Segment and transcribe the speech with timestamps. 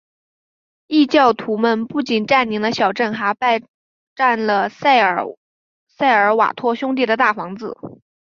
[0.87, 3.49] 异教徒们不仅占领了小镇还霸
[4.15, 7.77] 占了塞尔瓦托兄弟的大房子。